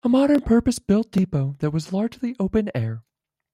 [0.03, 3.03] A modern purpose built depot that was largely open air.